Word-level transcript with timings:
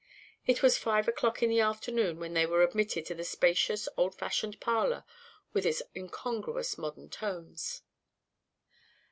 It 0.47 0.63
was 0.63 0.79
five 0.79 1.07
o'clock 1.07 1.43
in 1.43 1.49
the 1.51 1.59
afternoon 1.59 2.17
when 2.19 2.33
they 2.33 2.47
were 2.47 2.63
admitted 2.63 3.05
to 3.05 3.13
the 3.13 3.23
spacious 3.23 3.87
old 3.95 4.15
fashioned 4.17 4.59
parlour 4.59 5.03
with 5.53 5.63
its 5.63 5.83
incongruous 5.95 6.75
modern 6.75 7.11
notes. 7.21 7.83